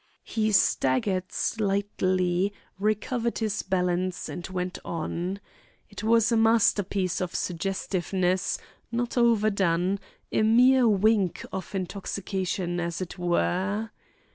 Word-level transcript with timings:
He 0.23 0.51
staggered 0.51 1.31
slightly, 1.31 2.51
recovered 2.79 3.37
his 3.37 3.61
balance, 3.61 4.27
and 4.29 4.47
went 4.47 4.79
on. 4.83 5.39
It 5.91 6.03
was 6.03 6.31
a 6.31 6.37
masterpiece 6.37 7.21
of 7.21 7.35
suggestiveness, 7.35 8.57
not 8.91 9.15
overdone, 9.15 9.99
a 10.31 10.41
mere 10.41 10.87
wink 10.87 11.45
of 11.53 11.75
intoxication, 11.75 12.79
as 12.79 12.99
it 12.99 13.19
were. 13.19 13.91